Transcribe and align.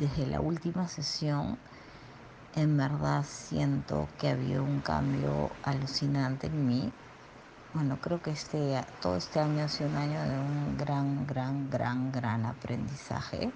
desde 0.00 0.26
la 0.26 0.40
última 0.40 0.88
sesión 0.88 1.58
en 2.54 2.76
verdad 2.76 3.22
siento 3.22 4.08
que 4.18 4.28
ha 4.28 4.32
habido 4.32 4.64
un 4.64 4.80
cambio 4.80 5.50
alucinante 5.62 6.46
en 6.46 6.66
mí. 6.66 6.92
Bueno, 7.74 7.98
creo 8.00 8.20
que 8.20 8.30
este, 8.30 8.82
todo 9.00 9.16
este 9.16 9.40
año 9.40 9.64
ha 9.64 9.68
sido 9.68 9.90
un 9.90 9.96
año 9.96 10.20
de 10.22 10.38
un 10.38 10.76
gran, 10.78 11.26
gran, 11.26 11.70
gran, 11.70 12.10
gran 12.10 12.46
aprendizaje. 12.46 13.52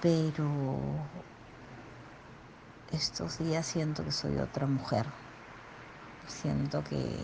Pero 0.00 0.46
estos 2.92 3.38
días 3.38 3.66
siento 3.66 4.04
que 4.04 4.12
soy 4.12 4.38
otra 4.38 4.66
mujer. 4.66 5.06
Siento 6.28 6.82
que, 6.84 7.18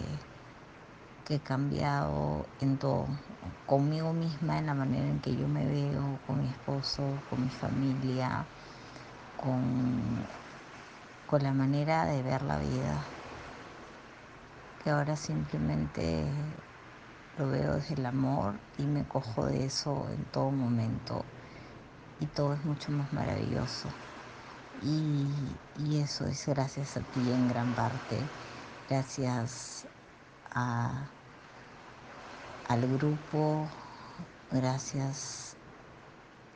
que 1.25 1.37
he 1.37 1.41
cambiado 1.41 2.45
en 2.61 2.77
todo, 2.77 3.07
conmigo 3.69 4.15
misma, 4.15 4.59
en 4.59 4.67
la 4.67 4.75
manera 4.75 5.07
en 5.07 5.21
que 5.21 5.37
yo 5.37 5.47
me 5.47 5.67
veo, 5.67 6.19
con 6.27 6.41
mi 6.41 6.49
esposo, 6.49 7.03
con 7.29 7.43
mi 7.43 7.51
familia, 7.51 8.47
con, 9.37 10.27
con 11.27 11.43
la 11.43 11.53
manera 11.53 12.07
de 12.07 12.23
ver 12.23 12.43
la 12.43 12.59
vida, 12.59 13.05
que 14.83 14.91
ahora 14.91 15.17
simplemente 15.17 16.25
lo 17.39 17.49
veo 17.51 17.75
desde 17.75 17.95
el 17.95 18.07
amor 18.07 18.55
y 18.79 18.87
me 18.87 19.05
cojo 19.05 19.45
de 19.45 19.67
eso 19.67 20.09
en 20.11 20.25
todo 20.33 20.51
momento. 20.51 21.23
Y 22.21 22.27
todo 22.27 22.55
es 22.55 22.65
mucho 22.65 22.91
más 22.91 23.13
maravilloso. 23.13 23.91
Y, 24.83 25.29
y 25.77 25.99
eso 25.99 26.27
es 26.27 26.47
gracias 26.47 26.97
a 26.97 27.01
ti 27.01 27.31
en 27.31 27.49
gran 27.49 27.75
parte, 27.75 28.17
gracias 28.89 29.87
a, 30.51 31.18
al 32.69 32.87
grupo, 32.87 33.67
gracias 34.51 35.57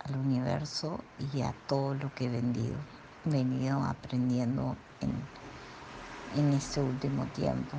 al 0.04 0.16
universo 0.16 1.00
y 1.32 1.40
a 1.40 1.54
todo 1.66 1.94
lo 1.94 2.14
que 2.14 2.26
he 2.26 2.28
vendido, 2.28 2.76
venido 3.24 3.82
aprendiendo 3.82 4.76
en, 5.00 5.10
en 6.38 6.52
este 6.52 6.80
último 6.82 7.24
tiempo. 7.26 7.78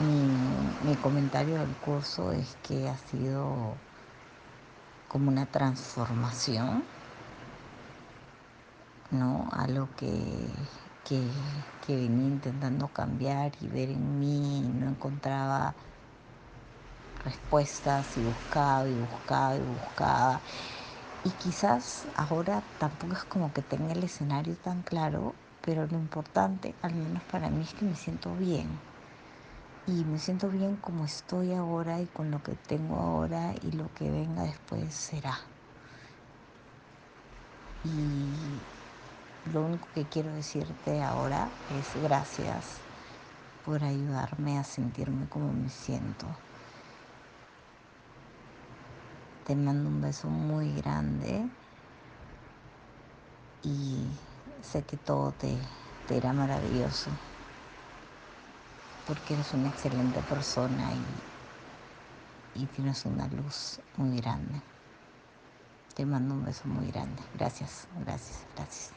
Mi, 0.00 0.28
mi, 0.86 0.96
comentario 0.96 1.58
del 1.58 1.74
curso 1.76 2.32
es 2.32 2.56
que 2.62 2.88
ha 2.88 2.98
sido 2.98 3.74
como 5.08 5.30
una 5.30 5.46
transformación, 5.46 6.82
¿no? 9.10 9.48
A 9.52 9.66
lo 9.66 9.88
que, 9.96 10.10
que, 11.08 11.22
que 11.86 11.96
venía 11.96 12.26
intentando 12.26 12.88
cambiar 12.88 13.52
y 13.62 13.68
ver 13.68 13.90
en 13.90 14.18
mí, 14.18 14.70
no 14.74 14.88
encontraba 14.90 15.74
respuestas 17.24 18.16
y 18.16 18.22
buscaba 18.22 18.88
y 18.88 18.98
buscaba 18.98 19.56
y 19.56 19.60
buscaba. 19.60 20.42
Y 21.24 21.30
quizás 21.32 22.08
ahora 22.16 22.62
tampoco 22.78 23.14
es 23.14 23.24
como 23.24 23.52
que 23.52 23.62
tenga 23.62 23.92
el 23.92 24.02
escenario 24.04 24.56
tan 24.56 24.82
claro, 24.82 25.34
pero 25.60 25.86
lo 25.86 25.98
importante, 25.98 26.74
al 26.82 26.94
menos 26.94 27.22
para 27.24 27.48
mí, 27.50 27.62
es 27.62 27.74
que 27.74 27.84
me 27.84 27.94
siento 27.94 28.34
bien. 28.34 28.68
Y 29.86 30.04
me 30.04 30.18
siento 30.18 30.48
bien 30.48 30.76
como 30.76 31.04
estoy 31.04 31.52
ahora 31.52 32.00
y 32.00 32.06
con 32.06 32.30
lo 32.30 32.42
que 32.42 32.54
tengo 32.54 32.96
ahora 32.98 33.54
y 33.62 33.72
lo 33.72 33.92
que 33.94 34.10
venga 34.10 34.42
después 34.42 34.94
será. 34.94 35.38
Y 37.84 38.60
lo 39.44 39.62
único 39.62 39.88
que 39.92 40.06
quiero 40.06 40.32
decirte 40.32 41.02
ahora 41.02 41.50
es 41.68 41.96
gracias 41.96 42.80
por 43.64 43.82
ayudarme 43.82 44.58
a 44.58 44.64
sentirme 44.64 45.28
como 45.28 45.52
me 45.52 45.68
siento. 45.68 46.28
Te 49.44 49.54
mando 49.56 49.88
un 49.88 50.00
beso 50.00 50.28
muy 50.28 50.74
grande 50.74 51.48
y 53.62 54.06
sé 54.62 54.84
que 54.84 54.96
todo 54.96 55.32
te, 55.32 55.58
te 56.06 56.16
irá 56.16 56.32
maravilloso 56.32 57.18
porque 59.04 59.34
eres 59.34 59.52
una 59.52 59.68
excelente 59.68 60.22
persona 60.22 60.92
y, 60.94 61.04
y 62.54 62.66
tienes 62.66 63.04
una 63.04 63.28
luz 63.28 63.80
muy 63.96 64.16
grande. 64.16 64.62
Te 65.94 66.04
mando 66.06 66.34
un 66.34 66.44
beso 66.44 66.68
muy 66.68 66.90
grande. 66.90 67.22
Gracias, 67.34 67.86
gracias, 67.94 68.46
gracias. 68.54 68.92